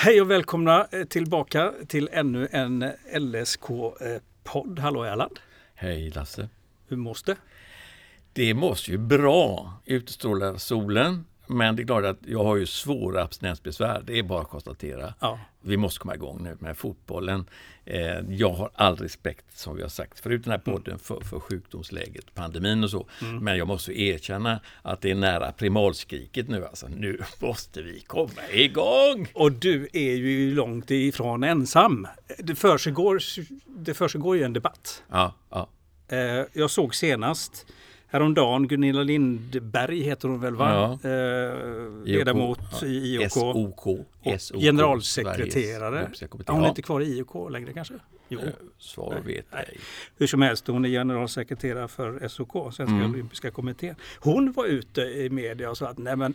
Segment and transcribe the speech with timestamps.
[0.00, 4.78] Hej och välkomna eh, tillbaka till ännu en LSK-podd.
[4.78, 5.38] Hallå Erland!
[5.74, 6.48] Hej Lasse!
[6.88, 7.36] Hur mås det?
[8.32, 9.72] Det måste ju bra.
[9.84, 11.24] Utstrålar solen.
[11.48, 14.02] Men det är klart att jag har ju svåra abstinensbesvär.
[14.06, 15.14] Det är bara att konstatera.
[15.20, 15.38] Ja.
[15.60, 17.48] Vi måste komma igång nu med fotbollen.
[17.84, 21.40] Eh, jag har all respekt, som vi har sagt förut den här podden, för, för
[21.40, 23.06] sjukdomsläget, pandemin och så.
[23.22, 23.44] Mm.
[23.44, 26.64] Men jag måste erkänna att det är nära primalskriket nu.
[26.66, 29.28] Alltså, nu måste vi komma igång!
[29.34, 32.06] Och du är ju långt ifrån ensam.
[32.38, 33.18] Det försiggår,
[33.66, 35.02] det försiggår ju en debatt.
[35.10, 35.68] Ja, ja.
[36.08, 37.66] Eh, Jag såg senast
[38.10, 40.98] häromdagen Gunilla Lindberg heter hon väl va?
[41.02, 41.10] Ja.
[41.10, 43.32] Eh, ledamot i IOK.
[43.32, 43.86] SOK.
[43.86, 46.10] Och SOK, generalsekreterare.
[46.20, 47.94] Ja, hon är inte kvar i IOK längre kanske?
[48.28, 48.40] Jo.
[48.40, 48.46] Eh,
[48.78, 49.64] Svar vet nej.
[49.68, 49.78] ej.
[50.16, 53.10] Hur som helst, hon är generalsekreterare för SOK, Svenska Mm.
[53.10, 53.94] Olympiska Kommittén.
[54.20, 56.34] Hon var ute i media och sa att nej men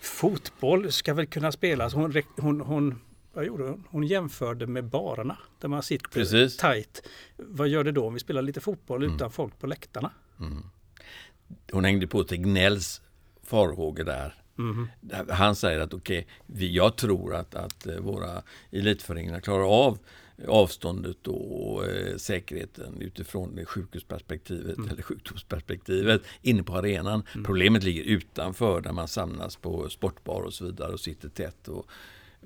[0.00, 1.94] fotboll ska väl kunna spelas.
[1.94, 3.00] Hon, hon, hon,
[3.32, 3.84] vad gjorde hon?
[3.90, 6.56] Hon jämförde med barerna där man sitter Precis.
[6.56, 7.02] tight.
[7.36, 9.16] Vad gör det då om vi spelar lite fotboll Mm.
[9.16, 10.10] utan folk på läktarna?
[11.72, 13.00] Hon hängde på Tegnells
[13.42, 14.34] farhågor där.
[14.56, 14.88] Mhm.
[15.28, 19.98] Han säger att okej, vi jag tror att, att eh, våra elitföreningar klarar av
[20.48, 24.90] avståndet och eh, säkerheten utifrån sjukhusperspektivet Mm.
[24.90, 27.22] eller sjukdomsperspektivet inne på arenan.
[27.44, 31.68] Problemet ligger utanför där man samlas på sportbar och så vidare och sitter tätt.
[31.68, 31.86] Och,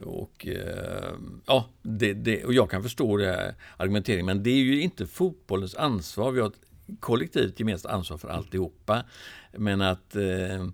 [0.02, 1.12] och, eh,
[1.46, 5.06] ja, det, det, och jag kan förstå det här argumenteringen men det är ju inte
[5.06, 6.30] fotbollens ansvar.
[6.33, 6.61] Vi har ett
[7.00, 9.04] kollektivt gemensamt ansvar för alltihopa.
[9.52, 10.66] Men att eh,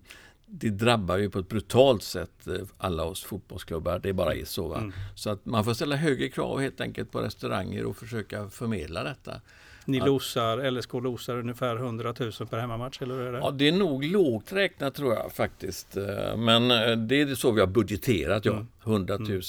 [0.45, 3.99] det drabbar ju på ett brutalt sätt eh, alla oss fotbollsklubbar.
[3.99, 4.73] Det bara är så.
[4.75, 4.91] Mm.
[5.15, 9.41] Så att man får ställa högre krav helt enkelt på restauranger och försöka förmedla detta.
[9.85, 10.05] Ni Ja.
[10.05, 13.37] losar, LSK losar ungefär 100 000 per hemmamatch, eller hur är det?
[13.37, 15.97] Ja, det är nog lågt räknat tror jag faktiskt.
[15.97, 18.51] Eh, Men eh, det är så vi har budgeterat, ja.
[18.51, 18.67] Mm.
[18.83, 19.41] 100 000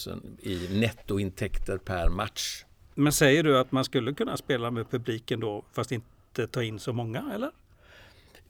[0.43, 2.65] i nettointäkter per match.
[2.95, 6.07] Men säger du att man skulle kunna spela med publiken då, fast inte
[6.53, 7.51] ta in så många, eller?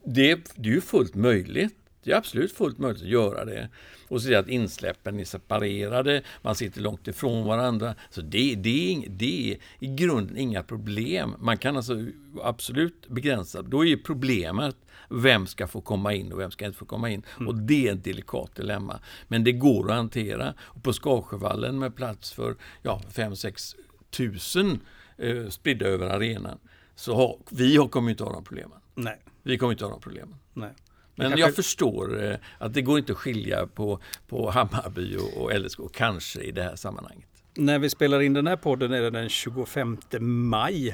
[0.05, 1.77] Det, det är ju fullt möjligt.
[2.05, 3.69] Det är absolut fullt möjligt att göra det.
[4.09, 7.95] Och se att insläppen är separerade, man sitter långt ifrån varandra.
[8.11, 11.35] Så det, det, är, det är i grunden inga problem.
[11.39, 12.07] Man kan alltså
[12.43, 13.63] absolut begränsa.
[13.63, 14.77] Då är ju problemet
[15.09, 17.23] vem ska få komma in och vem ska inte få komma in.
[17.47, 19.01] Och det är ett delikat dilemma.
[19.29, 20.55] Men det går att hantera.
[20.61, 23.77] Och på Skarsjövallen med plats för ja, 5-6
[24.11, 24.81] tusen
[25.19, 26.59] eh, spridda över arenan
[26.95, 28.79] så har, vi har, kommer inte ha de problemen.
[28.95, 29.19] Nej.
[29.43, 30.35] Vi kommer inte ha de problemen.
[30.55, 30.71] nej.
[31.15, 35.43] Men kanske- jag förstår eh, att det går inte att skilja på, på Hammarby och,
[35.43, 37.29] och LSK, kanske i det här sammanhanget.
[37.57, 40.89] När vi spelar in den här podden är det den 25 maj.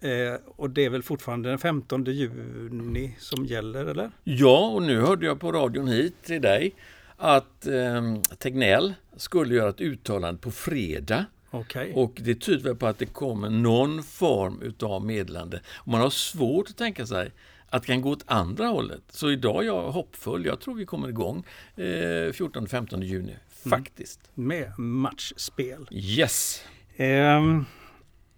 [0.00, 4.10] Eh, och det är väl fortfarande den 15 juni som gäller, eller?
[4.24, 6.74] Ja, och nu hörde jag på radion hit till dig
[7.16, 11.24] att eh, Tegnell skulle göra ett uttalande på fredag.
[11.50, 11.92] Okej.
[11.94, 15.60] Och det tyder väl på att det kommer någon form utav meddelande.
[15.76, 17.32] Och man har svårt att tänka sig
[17.68, 19.02] att det kan gå åt andra hållet.
[19.08, 20.44] Så idag är jag hoppfull.
[20.44, 21.44] Jag tror vi kommer igång
[21.76, 23.36] eh, 14-15 juni,
[23.70, 24.20] faktiskt.
[24.34, 25.88] Med matchspel.
[25.90, 26.64] Yes!
[26.96, 27.64] Ehm,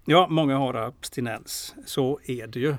[0.05, 1.75] ja, många har abstinens.
[1.87, 2.75] Så är det ju.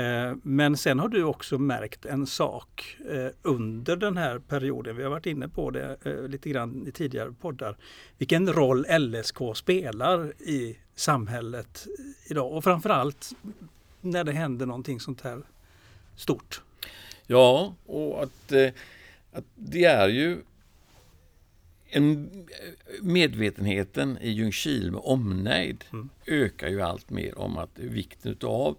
[0.00, 4.96] Eh, Men sen har du också märkt en sak eh, under den här perioden.
[4.96, 7.76] Vi har varit inne på det eh, lite grann i tidigare poddar.
[8.18, 11.86] Vilken roll LSK spelar i samhället
[12.30, 13.30] idag och framförallt
[14.00, 15.42] när det händer någonting sånt här
[16.16, 16.62] stort.
[17.26, 18.52] Ja, och att,
[19.32, 20.38] att det är ju
[21.88, 22.30] en,
[23.02, 26.08] medvetenheten i Ljungskile med omnejd Mm.
[26.26, 28.74] ökar ju allt mer om att vikten av eh,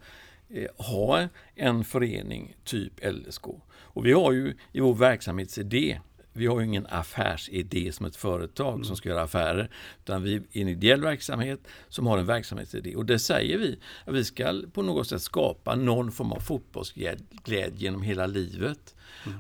[0.78, 3.48] ha en förening typ LSK.
[3.74, 6.00] Och vi har ju i vår verksamhetsidé
[6.34, 9.70] vi har ju ingen affärsidé som ett företag som ska göra affärer.
[10.00, 11.60] Utan vi är en ideell verksamhet
[11.90, 12.96] som har en verksamhetsidé.
[12.96, 17.72] Och det säger vi att vi ska på något sätt skapa någon form av fotbollsglädje
[17.76, 18.96] genom hela livet.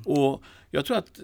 [0.05, 1.19] Och jag tror att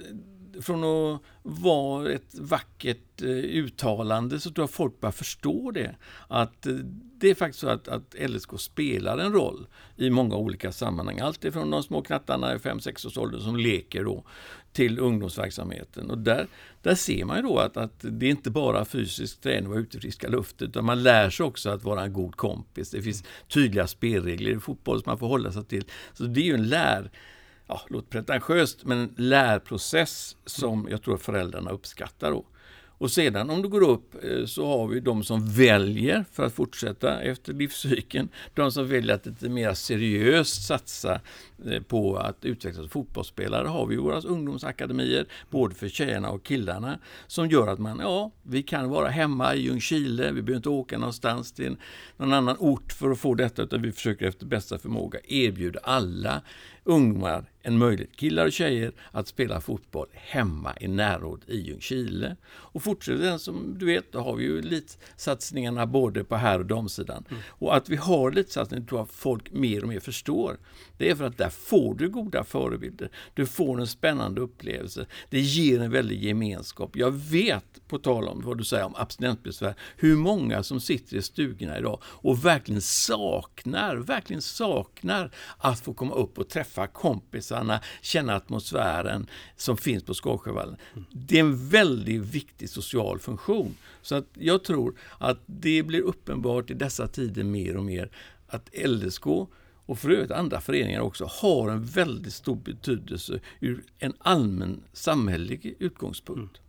[0.62, 5.96] från att vara ett vackert eh, uttalande så tror jag folk börjar förstå det.
[6.28, 6.74] Att eh,
[7.20, 11.20] det är faktiskt så att, att LSK spelar en roll i många olika sammanhang.
[11.20, 14.24] Allt ifrån de små knattarna i 5-6 års ålder som leker då
[14.74, 16.12] till ungdomsverksamheten.
[16.12, 16.48] Och där,
[16.82, 19.80] där ser man ju då att, att det är inte bara fysisk träning och vara
[19.80, 22.92] ute i friska luften utan man lär sig också att vara en god kompis.
[22.92, 25.86] Det finns tydliga spelregler i fotboll som man får hålla sig till.
[26.14, 27.12] Så det är ju en lär
[27.68, 32.32] ja, låter pretentiöst, men en lärprocess som jag tror föräldrarna uppskattar.
[32.32, 32.46] Då.
[33.00, 36.54] Och sedan om du går upp eh, så har vi de som väljer för att
[36.54, 38.30] fortsätta efter livscykeln.
[38.54, 41.22] De som väljer att lite mer seriöst satsa
[41.88, 47.68] på att utvecklas fotbollsspelare har vi våra ungdomsakademier, både för tjejerna och killarna, som gör
[47.68, 51.78] att man, ja, vi kan vara hemma i Ljungskile, vi behöver inte åka någonstans till
[52.18, 56.42] någon annan ort för att få detta, utan vi försöker efter bästa förmåga erbjuda alla
[56.88, 62.36] ungdomar en möjlighet, killar och tjejer, att spela fotboll hemma i närråd i Ljungskile.
[62.48, 66.66] Och fortsätter den som du vet, då har vi ju elitsatsningarna både på herr och
[66.66, 67.26] damsidan.
[67.30, 67.42] Mm.
[67.48, 70.58] Och att vi har elitsatsningar tror jag folk mer och mer förstår.
[70.98, 73.10] Det är för att där får du goda förebilder.
[73.34, 75.06] Du får en spännande upplevelse.
[75.30, 76.96] Det ger en väldig gemenskap.
[76.96, 81.22] Jag vet, på tal om vad du säger om abstinensbesvär, hur många som sitter i
[81.22, 88.36] stugorna idag och verkligen saknar, verkligen saknar att få komma upp och träffa kompisarna, känna
[88.36, 90.78] atmosfären som finns på Skarsjövallen.
[91.12, 93.76] Det är en väldigt viktig social funktion.
[94.02, 98.10] Så att jag tror att det blir uppenbart i dessa tider mer och mer
[98.48, 99.28] att LSK
[99.88, 105.76] och för övrigt andra föreningar också, har en väldigt stor betydelse ur en allmän samhällelig
[105.80, 106.58] utgångspunkt.
[106.58, 106.68] Mm.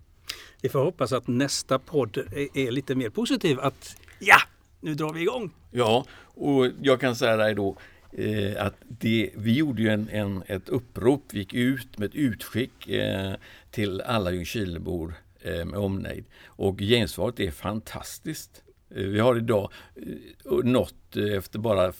[0.60, 2.18] Vi får hoppas att nästa podd
[2.54, 3.60] är lite mer positiv.
[3.60, 4.36] Att ja,
[4.80, 5.50] nu drar vi igång!
[5.70, 7.76] Ja, och jag kan säga dig då
[8.12, 12.14] eh, att det, vi gjorde ju en, en, ett upprop, vi gick ut med ett
[12.14, 13.34] utskick eh,
[13.70, 16.24] till alla Ljungskilebor eh, med omnejd.
[16.46, 18.62] Och gensvaret är fantastiskt.
[18.90, 21.92] Eh, vi har idag eh, nått efter bara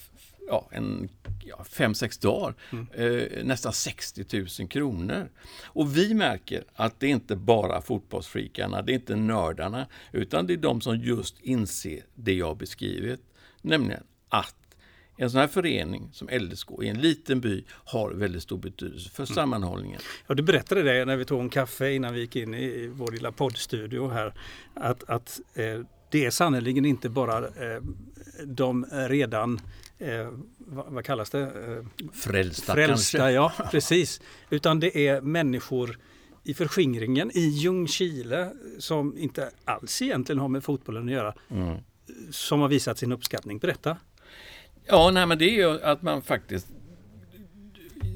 [0.48, 1.08] ja, en,
[1.44, 2.88] ja, fem, sex dagar, mm.
[2.92, 4.24] eh, nästan 60
[4.60, 5.28] 000 kronor.
[5.64, 10.52] Och vi märker att det är inte bara fotbollsfreakarna, det är inte nördarna, utan det
[10.52, 13.20] är de som just inser det jag beskrivit,
[13.62, 14.54] nämligen att
[15.20, 19.22] en sån här förening som LSK i en liten by har väldigt stor betydelse för
[19.22, 19.34] mm.
[19.34, 20.00] sammanhållningen.
[20.26, 23.12] Ja, du berättade det när vi tog en kaffe innan vi gick in i vår
[23.12, 24.34] lilla poddstudio här.
[24.74, 25.80] Att, att eh,
[26.10, 27.82] det är sannerligen inte bara eh,
[28.44, 29.60] de redan
[29.98, 31.40] eh, vad, vad, kallas det?
[31.40, 33.32] Eh, frälsta, Frälsta kanske?
[33.32, 34.20] ja precis.
[34.50, 35.98] Utan det är människor
[36.44, 41.34] i förskingringen i Ljungskile som inte alls egentligen har med fotbollen att göra.
[41.50, 41.76] Mm.
[42.30, 43.58] Som har visat sin uppskattning.
[43.58, 43.96] Berätta!
[44.84, 46.66] Ja, nej, men det är ju att man faktiskt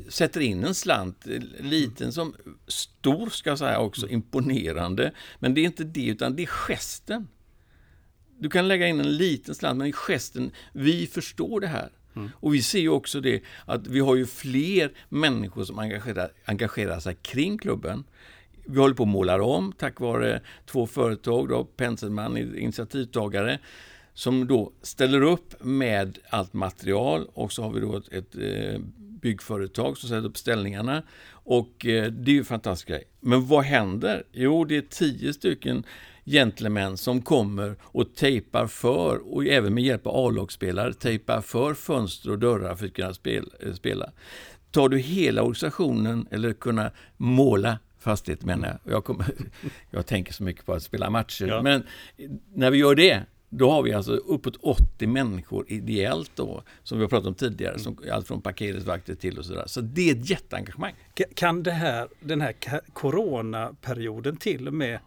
[0.08, 1.26] sätter in en slant,
[1.58, 2.34] liten som
[2.66, 5.12] stor ska jag säga också, imponerande.
[5.38, 7.28] Men det är inte det, utan det är gesten.
[8.42, 11.90] Du kan lägga in en liten slant, men i gesten, vi förstår det här.
[12.16, 12.30] Mm.
[12.34, 17.00] Och vi ser ju också det att vi har ju fler människor som engagerar, engagerar
[17.00, 18.04] sig kring klubben.
[18.66, 23.58] Vi håller på att måla om tack vare två företag, då, Penselman, initiativtagare,
[24.14, 28.80] som då ställer upp med allt material och så har vi då ett, ett eh,
[29.22, 31.02] byggföretag som sätter upp ställningarna.
[31.30, 33.04] Och eh, det är ju fantastiskt grej.
[33.20, 34.24] Men vad händer?
[34.32, 35.84] Jo, det är tio stycken
[36.24, 42.30] gentlemän som kommer och tejpar för, och även med hjälp av A-lagsspelare, tejpar för fönster
[42.30, 44.12] och dörrar för att kunna eh, spela.
[44.70, 48.94] Tar du hela organisationen, eller kunna måla fastighet menar jag.
[48.94, 49.26] Jag, kommer,
[49.90, 51.46] jag tänker så mycket på att spela matcher.
[51.46, 51.62] Ja.
[51.62, 51.86] Men
[52.54, 53.22] när vi gör det,
[53.54, 57.78] då har vi alltså uppåt 80 människor ideellt då, som vi har pratat om tidigare,
[57.78, 59.64] som, allt från parkeringsvakter till och sådär.
[59.66, 60.92] Så det är ett jätteengagemang.
[61.34, 62.54] Kan det här, den här
[62.92, 64.98] coronaperioden till och med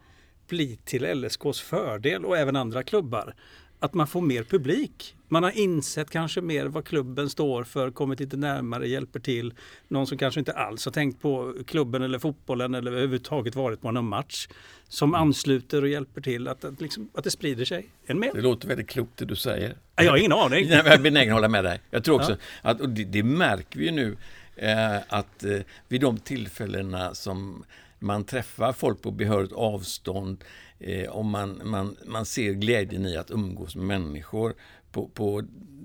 [0.48, 3.36] bli till LSKs fördel och även andra klubbar.
[3.86, 5.16] Att man får mer publik.
[5.28, 9.54] Man har insett kanske mer vad klubben står för, kommit lite närmare, hjälper till.
[9.88, 13.92] Någon som kanske inte alls har tänkt på klubben eller fotbollen eller överhuvudtaget varit på
[13.92, 14.48] någon match.
[14.88, 15.22] Som mm.
[15.22, 18.32] ansluter och hjälper till att, att, liksom, att det sprider sig än mer.
[18.34, 19.76] Det låter väldigt klokt det du säger.
[19.96, 20.68] Jag har ingen aning.
[20.68, 21.82] Jag är benägen att hålla med dig.
[21.90, 22.70] Jag tror också ja.
[22.70, 24.18] att, och det, det märker vi ju nu,
[24.56, 27.64] eh, att eh, vid de tillfällena som
[28.00, 30.44] man träffar folk på behörigt avstånd
[30.80, 34.54] eh, och man, man, man ser glädjen i att umgås med människor
[34.92, 35.44] på, på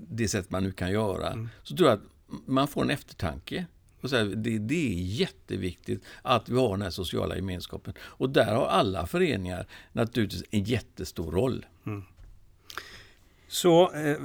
[0.09, 1.27] det sätt man nu kan göra.
[1.27, 1.49] Mm.
[1.63, 2.05] Så tror jag att
[2.45, 3.65] man får en eftertanke.
[4.01, 7.93] Och så här, det, det, är jätteviktigt att vi har den här sociala gemenskapen.
[7.99, 11.65] Och där har alla föreningar naturligtvis en jättestor roll.
[11.85, 12.03] Mm.
[13.51, 14.17] Så eh,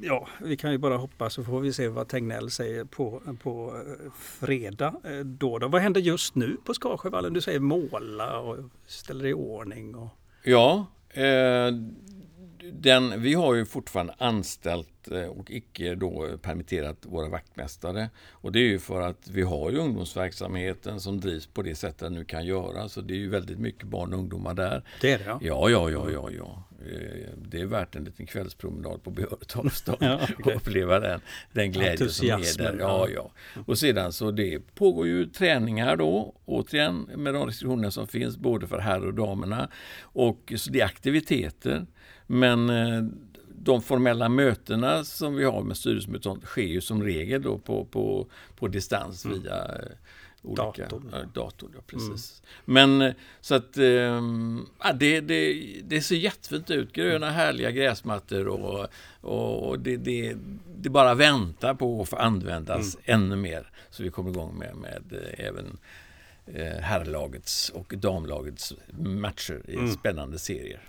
[0.00, 3.74] ja, vi kan ju bara hoppas så får vi se vad Tegnell säger på, på
[3.76, 4.94] eh, fredag.
[5.04, 5.68] Eh, då, då.
[5.68, 7.32] Vad händer just nu på Skarsjövallen?
[7.32, 8.56] Du säger måla och
[8.86, 9.94] ställer i ordning.
[9.94, 10.08] Och...
[10.42, 11.70] Ja, eh,
[12.72, 18.10] den, vi har ju fortfarande anställt eh, och icke då permitterat våra vaktmästare.
[18.30, 21.98] Och det är ju för att vi har ju ungdomsverksamheten som drivs på det sättet
[21.98, 22.88] den nu kan göra.
[22.88, 24.82] Så det är ju väldigt mycket barn och ungdomar där.
[25.00, 25.38] Det är det ja.
[25.40, 26.64] Ja, ja, ja, ja, ja.
[26.80, 30.36] Eh, det är värt en liten kvällspromenad på behörigt avstånd ja, okay.
[30.44, 31.20] och uppleva den,
[31.52, 32.76] den glädje som är där.
[32.80, 33.30] Ja, ja.
[33.66, 38.66] Och sedan så det pågår ju träningar då, återigen med de restriktioner som finns både
[38.66, 39.68] för herr och damerna.
[40.00, 41.86] Och så det är aktiviteter.
[42.26, 43.04] Men eh,
[43.58, 48.30] de formella mötena som vi har med styrelsemöten sker ju som regel då på, på,
[48.56, 49.42] på distans mm.
[49.42, 49.70] via
[50.46, 51.10] olika datorn.
[51.12, 52.42] Ja, dator, ja, precis.
[52.66, 52.98] Mm.
[52.98, 56.92] Men så att ähm, det, det, det ser jättefint ut.
[56.92, 58.88] Gröna härliga gräsmattor och,
[59.20, 60.36] och det, det,
[60.76, 63.20] det bara väntar på att få användas mm.
[63.22, 63.70] ännu mer.
[63.90, 65.78] Så vi kommer igång med, med eh, även
[66.46, 69.92] eh, herrlagets och damlagets matcher i mm.
[69.92, 70.80] spännande serier.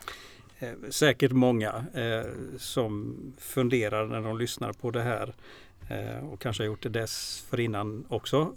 [0.60, 5.34] Eh, säkert många eh, som funderar när de lyssnar på det här
[5.90, 8.56] eh, och kanske har gjort det dessförinnan också.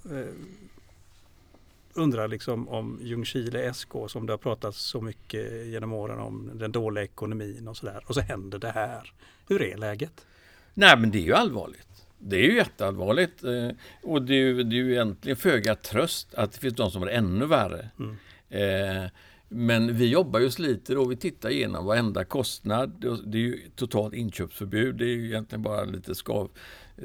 [1.95, 6.73] Undrar liksom om Ljungskile SK som det har pratats så mycket genom åren om den
[6.73, 8.05] dåliga ekonomin och sådär.
[8.07, 9.13] Och så händer det här.
[9.49, 10.27] Hur är läget?
[10.75, 12.07] Nej men det är ju allvarligt.
[12.19, 13.45] Det är ju jätteallvarligt.
[13.45, 13.69] Eh,
[14.03, 17.03] och det är ju, det är ju egentligen föga tröst att det finns de som
[17.03, 17.89] är ännu värre.
[17.99, 18.17] Mm.
[18.51, 19.11] Eh,
[19.53, 23.21] men vi jobbar ju sliter och vi tittar igenom varenda kostnad.
[23.25, 24.95] Det är ju totalt inköpsförbud.
[24.97, 26.51] Det är ju egentligen bara lite skav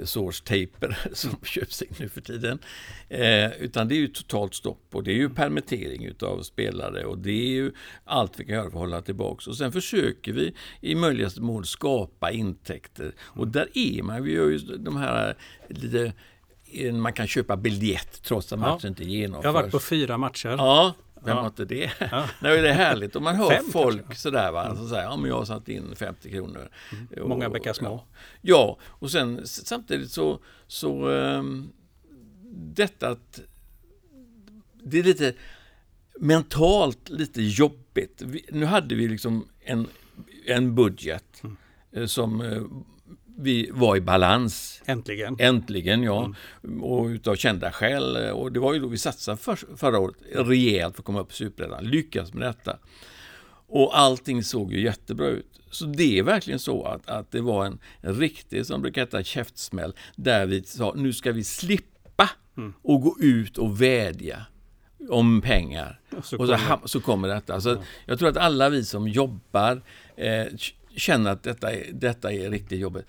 [0.04, 2.60] sårstejper som köps in nu för tiden.
[3.10, 7.18] Eh, utan det är ju totalt stopp och det är ju permittering utav spelare och
[7.18, 7.72] det är ju
[8.04, 9.48] allt vi kan göra för att hålla tillbaks.
[9.48, 13.16] Och sen försöker vi i möjligaste mån skapa intäkter.
[13.20, 15.38] Och där är man, vi gör ju de här
[15.70, 16.14] lite
[16.94, 18.88] man kan köpa biljett trots att matchen ja.
[18.88, 19.44] inte genomförs.
[19.44, 20.50] Jag har varit på fyra matcher.
[20.50, 20.94] Ja,
[21.26, 21.92] vem har inte det?
[22.00, 22.30] Ja.
[22.40, 23.16] Nej, det är härligt.
[23.16, 24.22] Och man hör Fem, folk kanske.
[24.22, 24.78] sådär va, mm.
[24.78, 26.70] som säger ja, men jag har satt in 50 kronor.
[26.92, 27.30] Mm.
[27.30, 27.88] Många bäckar små.
[27.88, 28.06] Ja.
[28.42, 31.72] ja, och sen samtidigt så, så um,
[32.52, 33.40] detta att
[34.84, 35.34] det är lite
[36.20, 38.22] mentalt lite jobbigt.
[38.26, 39.88] Vi, nu hade vi liksom en,
[40.46, 41.58] en budget mm.
[41.92, 42.64] Eh, som eh,
[43.38, 44.82] vi var i balans.
[44.86, 45.36] Äntligen.
[45.40, 46.34] Äntligen, ja.
[46.64, 46.84] Mm.
[46.84, 48.32] Och utav kända skäl.
[48.32, 51.32] Och det var ju då vi satsade för, förra året rejält för att komma upp
[51.32, 51.86] i Superettan.
[51.86, 52.78] Lyckas med detta.
[53.68, 55.62] Och allting såg ju jättebra ut.
[55.72, 59.94] Så det är verkligen så att, att det var en, riktig, som brukar heta, käftsmäll.
[60.16, 62.74] Där vi sa, nu ska vi slippa mm.
[62.82, 64.46] och gå ut och vädja
[65.10, 66.00] om pengar.
[66.18, 67.62] Och så, och så, så kommer detta.
[67.62, 67.78] Så ja.
[68.06, 69.82] Jag tror att alla vi som jobbar
[70.16, 70.46] eh,
[70.98, 73.06] känner att detta är, detta är riktigt jobbigt.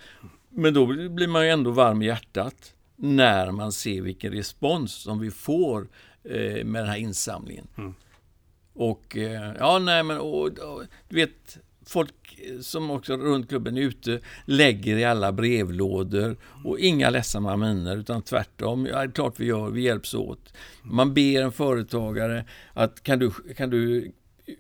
[0.50, 5.18] Men då blir man ju ändå varm i hjärtat när man ser vilken respons som
[5.18, 5.88] vi får
[6.24, 7.66] eh, med den här insamlingen.
[7.78, 7.94] Mm.
[8.74, 13.80] Och eh, ja, nej men och, och, du vet folk som också runt klubben är
[13.80, 18.86] ute lägger i alla brevlådor och inga ledsamma miner utan tvärtom.
[18.86, 20.52] Ja, det är klart vi gör, vi hjälps åt.
[20.82, 24.12] Man ber en företagare att kan du, kan du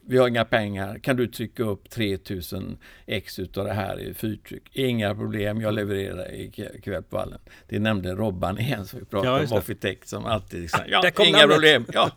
[0.06, 4.62] vi har inga pengar, kan du trycka upp 3000 ex utav det här i fyrtryck?
[4.72, 7.38] Inga problem, jag levererar ikväll på vallen.
[7.68, 11.38] Det nämnde Robban igen som vi pratade ja, om, Offitech som alltid liksom, ja, inga
[11.38, 11.54] namnet.
[11.54, 11.86] problem.
[11.92, 12.10] Ja,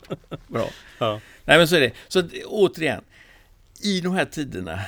[0.48, 0.68] bra.
[0.98, 1.20] Ja.
[1.44, 1.92] Nej men så är det.
[2.08, 3.04] Så återigen,
[3.82, 4.80] i de här tiderna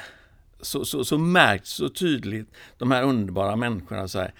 [0.60, 2.48] så, så, så märks så tydligt
[2.78, 4.34] de här underbara människorna så här,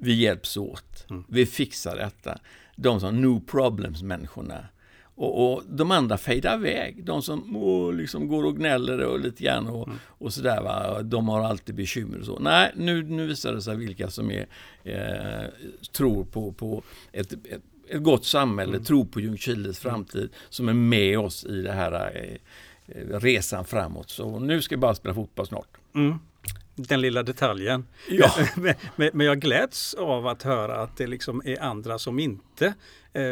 [0.00, 1.24] vi hjälps åt, mm.
[1.28, 2.38] vi fixar detta.
[2.76, 4.68] De som no problems-människorna
[5.16, 7.04] och, och, de andra fejdar iväg.
[7.04, 9.98] De som oh, liksom går och gnäller och lite grann och, mm.
[10.06, 10.62] och sådär.
[10.62, 11.02] Va?
[11.02, 12.38] De har alltid bekymmer och så.
[12.38, 14.46] Nej, nu, nu visar det sig vilka som är,
[14.84, 15.48] eh,
[15.92, 16.82] tror på, på
[17.12, 18.84] ett, ett, ett gott samhälle, mm.
[18.84, 22.22] tror på Ljungskiles framtid, som är med oss i det här
[22.86, 24.10] eh, resan framåt.
[24.10, 25.76] Så nu ska vi bara spela fotboll snart.
[25.94, 26.18] Mm
[26.76, 27.86] den lilla detaljen.
[28.08, 28.32] Ja.
[28.96, 32.74] men, men, jag gläds av att höra att det liksom är andra som inte
[33.12, 33.22] eh,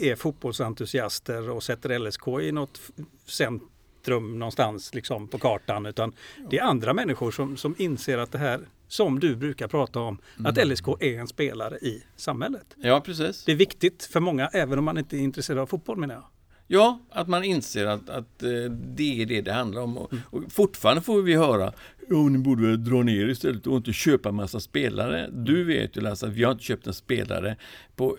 [0.00, 2.80] är fotbollsentusiaster och sätter LSK i något
[3.26, 5.86] centrum någonstans liksom på kartan.
[5.86, 6.12] Utan
[6.50, 10.18] det är andra människor som, som inser att det här som du brukar prata om,
[10.38, 10.46] mm.
[10.46, 12.66] att LSK är en spelare i samhället.
[12.76, 13.44] Ja, precis.
[13.44, 16.24] Det är viktigt för många, även om man inte är intresserad av fotboll menar jag.
[16.70, 19.98] Ja, att man inser att, att eh, det är det det handlar om.
[19.98, 21.72] Och, och fortfarande får vi höra
[22.10, 25.28] Jo, ni borde väl dra ner istället och inte köpa massa spelare.
[25.32, 27.56] Du vet ju Lasse att vi har inte köpt en spelare
[27.96, 28.16] på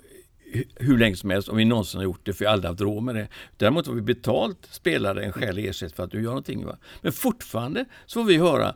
[0.76, 2.82] hur länge som helst, om vi någonsin har gjort det, för vi har aldrig haft
[2.82, 3.28] råd med det.
[3.58, 6.66] Däremot har vi betalt spelare en skälig ersättning för att du gör någonting.
[6.66, 6.78] Va?
[7.02, 8.76] Men fortfarande så får vi höra,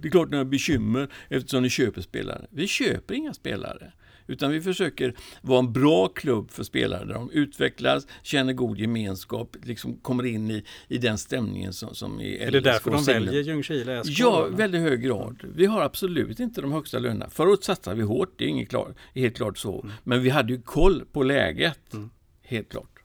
[0.00, 2.46] det är klart ni har bekymmer eftersom ni köper spelare.
[2.50, 3.92] Vi köper inga spelare.
[4.26, 9.56] Utan vi försöker vara en bra klubb för spelare där de utvecklas, känner god gemenskap,
[9.62, 13.42] liksom kommer in i, i den stämningen som, som är Är det därför de väljer
[13.42, 14.10] Ljungskile SK?
[14.18, 15.36] Ja, i väldigt hög grad.
[15.54, 17.28] Vi har absolut inte de högsta lönerna.
[17.38, 19.80] Året satsade vi hårt, det är inget klar, helt klart så.
[19.80, 19.92] Mm.
[20.04, 22.10] Men vi hade ju koll på läget, mm.
[22.42, 23.02] helt klart.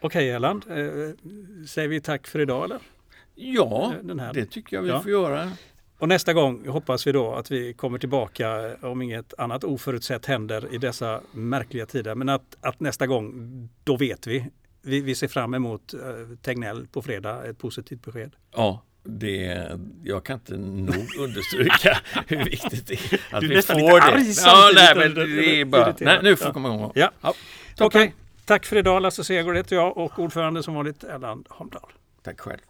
[0.00, 0.76] Okej Erland, eh,
[1.66, 2.78] säger vi tack för idag eller?
[3.34, 3.94] Ja,
[4.34, 5.02] det tycker jag vi ja.
[5.02, 5.52] får göra.
[6.00, 10.74] Och nästa gång hoppas vi då att vi kommer tillbaka om inget annat oförutsett händer
[10.74, 12.14] i dessa märkliga tider.
[12.14, 13.32] Men att, att nästa gång,
[13.84, 14.46] då vet vi.
[14.82, 16.00] Vi, vi ser fram emot eh,
[16.42, 18.32] Tegnell på fredag, ett positivt besked.
[18.56, 19.68] Ja, det,
[20.04, 24.42] jag kan inte nog understryka hur viktigt det är att Du vi får det.
[24.44, 26.92] Ja, nej, men det är bara, nej, nu får jag komma igång.
[26.94, 27.10] Ja.
[27.20, 27.36] Ja, Okej,
[27.76, 28.10] toppen.
[28.44, 31.92] tack för idag Lasse Segerstedt heter jag och ordförande som vanligt Erland Holmdahl.
[32.22, 32.60] Tack själv.